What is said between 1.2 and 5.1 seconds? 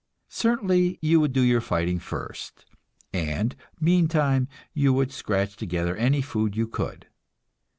do your fighting first, and meantime you